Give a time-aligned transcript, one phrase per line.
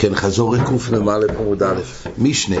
[0.00, 0.56] כן, חזור
[0.92, 1.80] נאמר עמוד א',
[2.18, 2.56] משנה.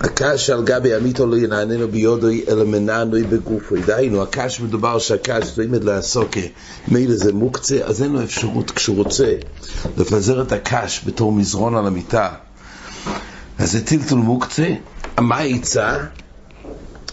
[0.00, 3.82] הקש על גבי עמיתו לא ינעננו ביודוי אלא מנענוי בגופוי.
[3.86, 6.40] דהיינו, הקש מדובר שהקש זה עמד לעסוקה,
[6.88, 9.34] מילא זה מוקצה, אז אין לו אפשרות כשהוא רוצה
[9.96, 12.28] לפזר את הקש בתור מזרון על המיטה.
[13.58, 14.68] אז זה טלטול מוקצה,
[15.20, 15.98] מה יצא?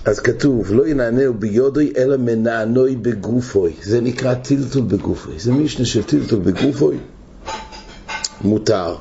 [0.06, 3.74] אז כתוב, לא ינענהו ביודוי אלא מנענוי בגופוי.
[3.84, 5.40] זה נקרא טלטול בגופוי.
[5.40, 6.98] זה משנה של טלטול בגופוי.
[8.42, 8.96] מותר.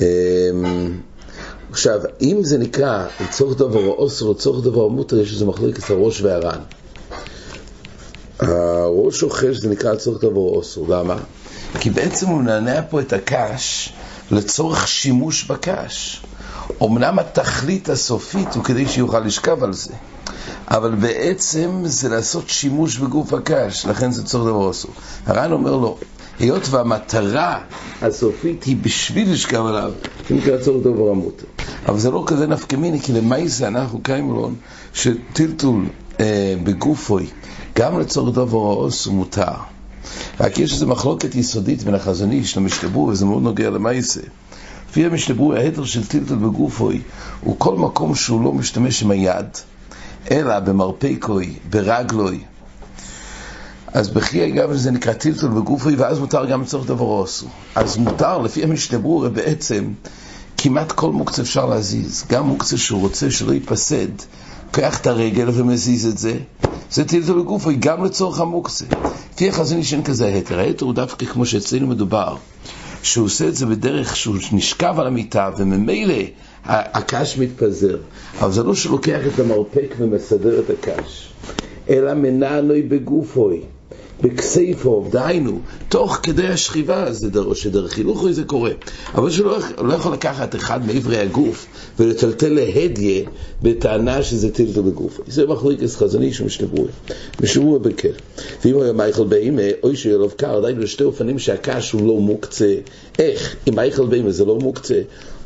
[0.00, 1.00] אמ,
[1.70, 5.90] עכשיו, אם זה נקרא לצורך דבר או אוסר, לצורך דבר או מותר, יש איזה מחלקת
[5.90, 6.58] הראש והר"ן.
[8.40, 11.16] הראש אוכל שזה נקרא לצורך דבר או אוסר, למה?
[11.80, 13.92] כי בעצם הוא מנענע פה את הקש
[14.30, 16.22] לצורך שימוש בקש.
[16.82, 19.92] אמנם התכלית הסופית הוא כדי שיוכל לשכב על זה,
[20.68, 24.88] אבל בעצם זה לעשות שימוש בגוף הקש, לכן זה צורך דבר אוסר.
[25.26, 25.98] הר"ן אומר לו,
[26.38, 27.58] היות והמטרה
[28.02, 29.92] הסופית היא בשביל לשכב עליו,
[30.28, 31.46] זה נקרא צורך דבר המותר.
[31.88, 34.54] אבל זה לא כזה נפקא מיני, כי למעשה אנחנו קיימלון
[34.92, 35.86] שטלטול
[36.20, 37.26] אה, בגופוי,
[37.78, 39.52] גם לצורך דבר העוס הוא מותר.
[40.40, 44.20] רק יש איזו מחלוקת יסודית בין החזון איש למשתברו, וזה מאוד נוגע למעשה.
[44.90, 47.00] לפי המשתברו, ההדר של טלטול בגופוי
[47.40, 49.46] הוא כל מקום שהוא לא משתמש עם היד,
[50.30, 52.40] אלא במרפקוי, ברגלוי,
[53.94, 57.48] אז בחיי גם זה נקרא טלטול בגופי, ואז מותר גם לצורך דבר אסור.
[57.74, 59.84] אז מותר, לפי המשנה ברורה בעצם,
[60.56, 62.24] כמעט כל מוקצה אפשר להזיז.
[62.28, 64.08] גם מוקצה שהוא רוצה שלא ייפסד,
[64.66, 66.36] לוקח את הרגל ומזיז את זה,
[66.90, 68.84] זה טלטול בגופי, גם לצורך המוקצה.
[69.34, 70.58] לפי החזון איש אין כזה היתר.
[70.58, 72.36] היתר הוא דווקא כמו שאצלנו מדובר,
[73.02, 76.14] שהוא עושה את זה בדרך שהוא נשכב על המיטה, וממילא
[76.64, 77.98] הקש מתפזר.
[78.40, 81.32] אבל זה לא שלוקח את המרפק ומסדר את הקש,
[81.88, 83.60] אלא מנענוי בגופוי.
[84.22, 88.70] בכסייפו, דהיינו, תוך כדי השכיבה, זה דר, שדרך הילוכו זה קורה.
[89.14, 91.66] אבל שהוא לא, לא יכול לקחת אחד מעברי הגוף
[91.98, 93.24] ולטלטל להדיה
[93.62, 95.20] בטענה שזה טלטל בגוף.
[95.26, 96.86] זה מחליקס חזוני שמשתברו,
[97.42, 98.12] משתברו בקר.
[98.64, 102.20] ואם הוא היה מייכל באימה, אוי שיהיה לו קר, דהיינו לשתי אופנים שהקש הוא לא
[102.20, 102.74] מוקצה.
[103.18, 103.56] איך?
[103.68, 105.00] אם מייכל באימה זה לא מוקצה,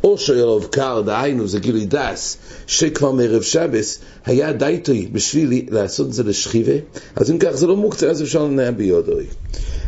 [0.04, 2.36] או שאלוב קר, דהיינו, זה גילוי דס,
[2.66, 6.72] שכבר מערב שבס היה דייטוי בשביל לעשות את זה לשכיבה,
[7.16, 9.26] אז אם כך זה לא מוקצה, אז אפשר לנהל ביודוי.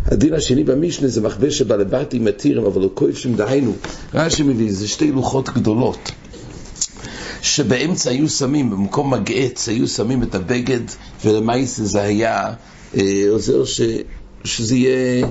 [0.07, 3.73] הדין השני במשנה זה מחווה שבלבתי מתירים, אבל הוא כואב דהיינו,
[4.15, 6.11] רש"י מביא, זה שתי לוחות גדולות.
[7.43, 10.81] שבאמצע היו שמים, במקום מגעץ, היו שמים את הבגד,
[11.25, 12.53] ולמעשה זה היה
[12.97, 13.81] אה, עוזר ש,
[14.45, 15.27] שזה יהיה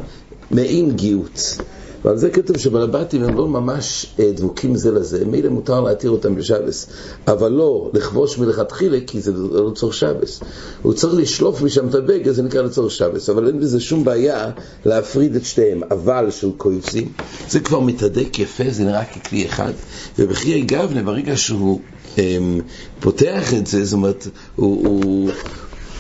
[0.52, 1.58] מעין גיוץ.
[2.06, 6.36] ועל זה כתוב שבלבטים הם לא ממש אה, דבוקים זה לזה, מילא מותר להתיר אותם
[6.36, 6.88] בשבס,
[7.28, 10.40] אבל לא לכבוש מלכתחילה, כי זה לא לצורך שבס.
[10.82, 14.52] הוא צריך לשלוף משם את הבגד, זה נקרא לצורך שבס, אבל אין בזה שום בעיה
[14.86, 15.82] להפריד את שתיהם.
[15.92, 17.12] אבל של קויפסים,
[17.50, 19.72] זה כבר מתהדק יפה, זה נראה ככלי אחד,
[20.20, 21.80] ובחיי גבנה, ברגע שהוא
[22.18, 22.62] הם, אמ,
[23.00, 24.88] פותח את זה, זאת אומרת, הוא...
[24.88, 25.32] הוא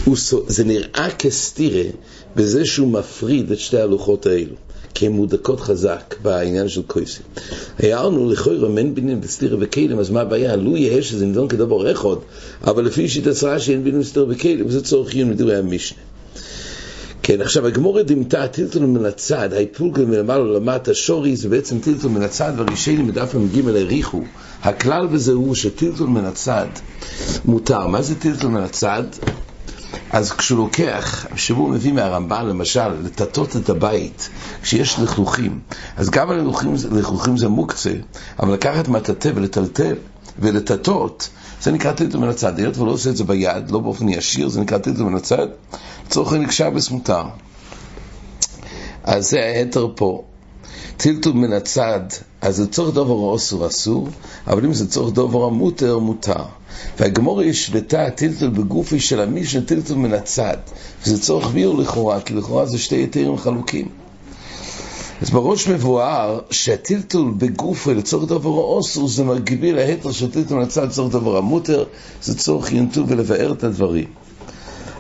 [0.06, 0.18] הוא,
[0.48, 1.90] זה נראה כסתירה
[2.36, 4.56] בזה שהוא מפריד את שתי הלוחות האלו.
[5.00, 7.26] כי הן מודקות חזק בעניין של קויסים.
[7.80, 10.56] הערנו לכאורה מן בינים בסתירה וכלים, אז מה הבעיה?
[10.56, 12.16] לו יהיה שזה נדון כדבר אחד,
[12.64, 16.00] אבל לפי שיטת שרה שאין בינים בסתירה וכלים, זה צורך עיון מדברי המשנה.
[17.24, 22.22] כן, עכשיו הגמורה דימתה טילטול מן הצד, ההיפולגל מלמעלה למטה, שורי זה בעצם טילטול מן
[22.22, 24.22] הצד, והרישיינים מדף מ"ג העריכו.
[24.64, 26.68] הכלל בזה הוא שטילטול מן הצד
[27.46, 27.88] מותר.
[27.88, 29.04] מה זה טילטול מן הצד?
[30.12, 34.30] אז כשהוא לוקח, שהוא מביא מהרמב"ן למשל, לטטות את הבית,
[34.62, 35.59] כשיש לכלוכים,
[35.97, 37.94] אז גם הלכלוכים לכלוכים זה מוקצה,
[38.40, 39.96] אבל לקחת מטאטא ולטלטל
[40.40, 41.30] ולטטות,
[41.62, 42.59] זה נקרא טלטל מן הצד.
[42.59, 45.48] היות ולא עושה את זה ביד, לא באופן ישיר, זה נקרא טלטל מן הצד,
[46.08, 47.24] לצורך נקשר בסמותר.
[49.03, 50.24] אז זה ההתר פה.
[50.98, 52.00] טלטול מן הצד,
[52.41, 54.07] אז לצורך דובר אסור אסור,
[54.47, 56.44] אבל אם זה צורך דובר המותר, מותר.
[57.00, 60.57] והגמור השוותה טלטל בגופי של המשנה טלטל מן הצד,
[61.03, 63.88] וזה צורך ביור לכאורה, כי לכאורה זה שתי יתרים חלוקים.
[65.22, 70.88] אז בראש מבואר שהטלטול בגופי לצורך דבר האוסר זה מגביל ההתר של טלטול מן הצד
[70.88, 71.83] לצורך דבר המותר,
[72.24, 74.07] זה צורך ינטול ולבאר את הדברים.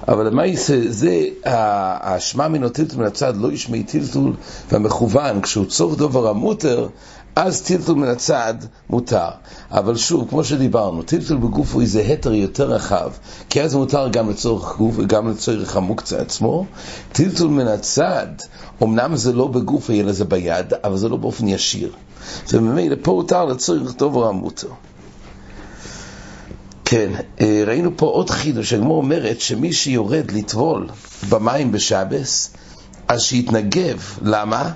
[0.09, 4.33] אבל למעשה זה האשמה טלטול מן הצד לא ישמעי טלטול
[4.71, 6.87] והמכוון כשהוא צורך דבר המותר
[7.35, 8.53] אז טלטול מן הצד
[8.89, 9.29] מותר.
[9.71, 13.11] אבל שוב, כמו שדיברנו, טלטול בגוף הוא איזה התר יותר רחב,
[13.49, 16.65] כי אז מותר גם לצורך גוף וגם לצורך המוקצה עצמו.
[17.11, 18.27] טלטול מן הצד,
[18.83, 21.91] אמנם זה לא בגוף, אלא זה ביד, אבל זה לא באופן ישיר.
[22.47, 24.69] זה ממילא פה הותר לצורך דובר המותר.
[26.89, 30.87] כן, אה, ראינו פה עוד חידוש, הגמור אומרת שמי שיורד לטבול
[31.29, 32.53] במים בשבס,
[33.07, 34.17] אז שיתנגב.
[34.21, 34.71] למה?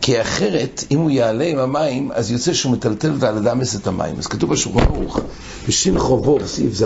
[0.00, 4.14] כי אחרת, אם הוא יעלה עם המים, אז יוצא שהוא מטלטל ועל הדמס את המים.
[4.18, 5.20] אז כתוב בשולחן ערוך,
[5.68, 6.84] בשין חובו, סעיף ז',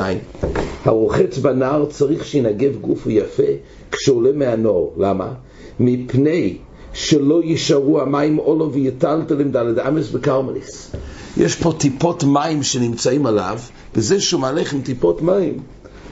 [0.84, 3.52] הרוחץ בנהר צריך שינגב גופו יפה
[3.92, 4.94] כשעולה מהנור.
[4.98, 5.32] למה?
[5.80, 6.56] מפני
[6.92, 10.90] שלא יישארו המים עולו ויטלטלים דלת אמס בקרמליס.
[11.36, 13.58] יש פה טיפות מים שנמצאים עליו,
[13.94, 15.58] וזה שהוא מהלך עם טיפות מים,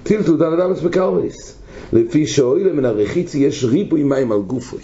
[0.03, 1.55] טילטו דלת אמס בקרמליס.
[1.93, 4.81] לפי שאוילה מן הרחיצי יש ריבוי מים על גופוי.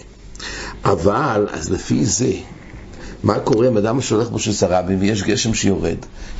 [0.85, 2.31] אבל, אז לפי זה,
[3.23, 5.97] מה קורה עם אדם שהולך בו של סרבים ויש גשם שיורד?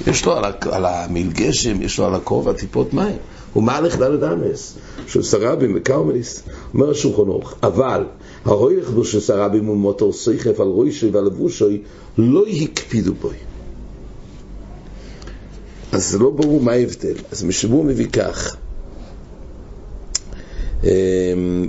[0.07, 3.17] יש לו על, על המיל גשם, יש לו על הכובע טיפות מים.
[3.53, 4.77] הוא מהלך דלת אמס,
[5.07, 6.43] של סרבים וקרמליס,
[6.73, 7.53] אומר השולחן ערוך.
[7.63, 8.03] אבל,
[8.45, 11.81] ההוילך בו של סרבים ומוטור סייחף על רוישוי ועל לבושוי,
[12.17, 13.29] לא הקפידו בו.
[15.95, 17.15] אז זה לא ברור מה ההבדל.
[17.31, 18.55] אז משבוע מביא כך.
[20.83, 20.89] אמ,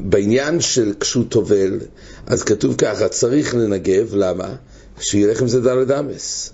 [0.04, 1.80] בעניין של כשהוא טובל,
[2.26, 4.54] אז כתוב ככה, צריך לנגב, למה?
[5.00, 6.52] שילך עם זה דלת אמס.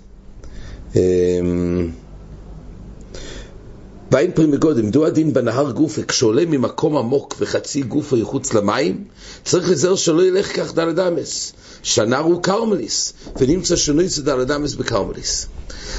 [4.13, 9.03] בעין פרי מגודם, דו הדין בנהר גופה, כשעולה ממקום עמוק וחצי גופו יחוץ למים,
[9.43, 11.53] צריך לזהר שלא ילך כך דלת אמס.
[11.83, 15.47] שנר הוא קרמליס, ונמצא שינוי זה דלת אמס בקרמליס.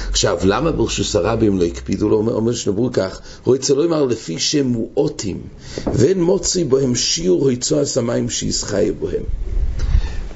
[0.09, 2.17] עכשיו, למה ברשוס הרבים לא הקפידו לו?
[2.17, 5.41] אומר שנאמרו כך, רוצה לא אמר לפי שהם מועוטים,
[5.93, 9.23] ואין מוצרי בהם שיעור היצוע הסמיים שישחי בהם.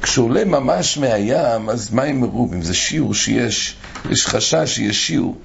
[0.02, 3.76] כשעולה ממש מהים, אז מים מרובים, זה שיעור שיש,
[4.10, 5.36] יש חשש שיש שיעור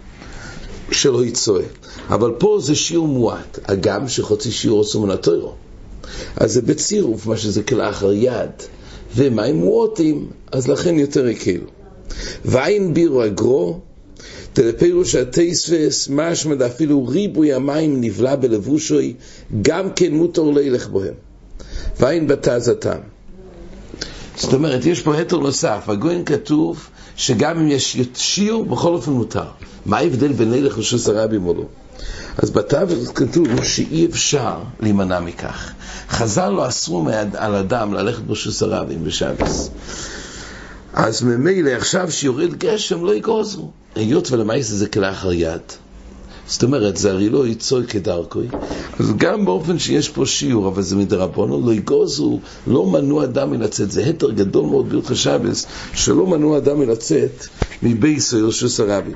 [0.90, 1.60] של היצוע.
[2.08, 5.54] אבל פה זה שיעור מועט, הגם שחוצי שיעור עושה מנטוירו.
[6.36, 8.50] אז זה בצירוף, מה שזה כלאחר יד,
[9.16, 11.66] ומים מועטים, אז לכן יותר הקלו.
[12.44, 13.80] ואין בירו אגרו,
[14.52, 19.14] תלפירוש הטייספס, משמד אפילו ריבוי המים נבלע בלבושוי,
[19.62, 21.14] גם כן מותר לילך בהם.
[22.00, 22.98] ואין בתזתם.
[24.36, 29.44] זאת אומרת, יש פה היתר נוסף, בגוין כתוב שגם אם יש שיעור, בכל אופן מותר.
[29.86, 31.64] מה ההבדל בין לילך ושוס הרבים או לא?
[32.38, 35.72] אז בתווך כתוב שאי אפשר להימנע מכך.
[36.08, 39.70] חז"ל לא אסרו על אדם ללכת בשוס הרבים בשבס.
[40.94, 43.70] אז ממילא עכשיו שיורד גשם לא יגוזרו.
[43.94, 45.60] היות ולמעשה זה כלאחר יד.
[46.46, 48.46] זאת אומרת, זה הרי לא יצוי כדרכוי.
[49.00, 53.90] אז גם באופן שיש פה שיעור, אבל זה מדרבנו, לא יגוזו, לא מנוע אדם מלצאת.
[53.90, 57.46] זה היתר גדול מאוד בהלכות שבס, שלא מנוע אדם מלצאת
[57.82, 59.12] מבייסו ירשוס הרבי.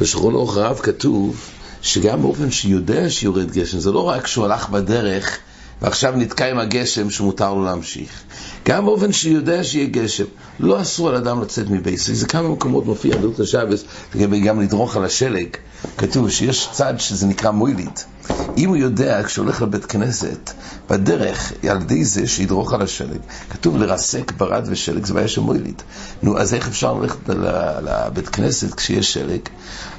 [0.00, 1.36] בשכון אורך רב כתוב
[1.82, 5.38] שגם באופן שיודע שיורד גשם, זה לא רק שהוא הלך בדרך
[5.82, 8.22] ועכשיו נתקע עם הגשם שמותר לו להמשיך.
[8.68, 10.24] גם באופן שיודע שיהיה גשם,
[10.60, 12.14] לא אסור על אדם לצאת מבייסי.
[12.14, 13.84] זה כמה מקומות מופיע בדרך השבס,
[14.14, 15.48] לגבי גם לדרוך על השלג.
[15.98, 18.04] כתוב שיש צד שזה נקרא מוילית.
[18.56, 20.50] אם הוא יודע, כשהוא הולך לבית כנסת,
[20.90, 23.18] בדרך, על ידי זה שידרוך על השלג,
[23.50, 25.82] כתוב לרסק ברד ושלג, זה בעיה של מוילית.
[26.22, 27.18] נו, אז איך אפשר ללכת
[27.82, 29.40] לבית כנסת כשיש שלג?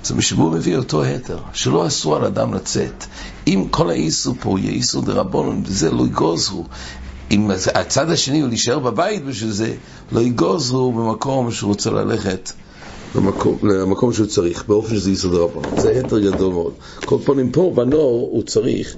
[0.04, 3.06] אז המשבור מביא אותו היתר, שלא אסור על אדם לצאת.
[3.48, 6.66] אם כל האיסור פה יהיה איסור דרבנון, וזה לא יגוזרו,
[7.32, 9.74] אם הצד השני הוא להישאר בבית בשביל זה,
[10.12, 12.52] לא יגוזרו במקום שהוא רוצה ללכת
[13.16, 15.82] למקום, למקום שהוא צריך, באופן שזה יסוד רבנו.
[15.82, 16.74] זה היתר גדול מאוד.
[17.06, 18.96] כל פנים פה בנור הוא צריך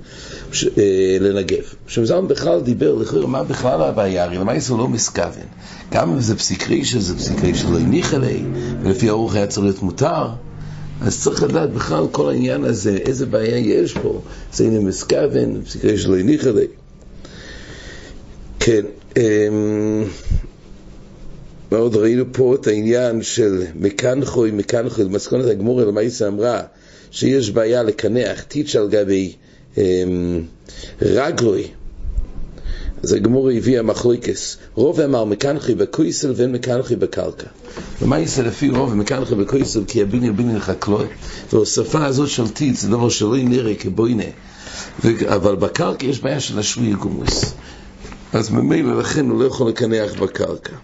[0.52, 1.64] ש, אה, לנגב.
[1.88, 4.24] שמזלמן בכלל דיבר, לכאורה, מה בכלל הבעיה?
[4.24, 5.46] הרי למה הוא לא מסכוון?
[5.92, 8.44] גם אם זה פסיק רישה, זה פסיק רישה לא הניח אלי,
[8.82, 10.28] ולפי האורך היה צריך להיות מותר.
[11.02, 14.22] אז צריך לדעת בכלל כל העניין הזה, איזה בעיה יש פה.
[14.54, 16.68] זה הנה מסכוון, פסיק רישה לא הניח אלי.
[18.60, 18.82] כן,
[21.72, 26.62] מאוד ראינו פה את העניין של מקנחוי, מקנחוי, מסכונת הגמור למעשה אמרה
[27.12, 29.34] שיש בעיה לקנח טיץ' על גבי
[31.02, 31.68] רגלוי.
[33.04, 34.58] אז הגמור הביאה מחלוקס.
[34.76, 37.48] רוב אמר מקנחוי בקויסל ואין מקנחוי בקרקע.
[38.02, 41.06] למעשה לפי רוב מקנחוי בקויסל כי הביני ביני לחקלוי,
[41.54, 44.24] והשפה הזאת של טיץ' זה דבר שלא נראה כבוינה.
[45.28, 47.54] אבל בקרקע יש בעיה של השוי גומוס.
[48.34, 50.76] אז ממילא לכן הוא לא יכול לקנח בקרקע.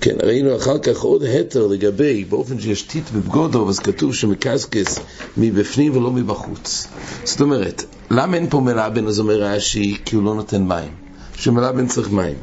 [0.00, 4.98] כן, ראינו אחר כך עוד התר לגבי, באופן שיש טיט בבגודו, אז כתוב שמקסקס
[5.36, 6.86] מבפנים ולא מבחוץ.
[7.24, 11.02] זאת אומרת, למה אין פה מלאבן, אז אומר רש"י, כי הוא לא נותן מים.
[11.36, 12.36] שמלאבן צריך מים.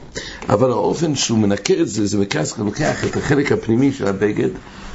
[0.49, 4.49] אבל האופן שהוא מנקה את זה, זה מקסקס לוקח את החלק הפנימי של הבגד,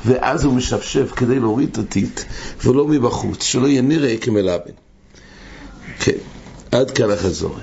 [0.07, 2.21] ואז הוא משפשף כדי להוריד את הטיט,
[2.65, 4.73] ולא מבחוץ, שלא יהיה נראה כמלאבן.
[5.99, 6.13] כן,
[6.73, 7.57] עד כאן החזור.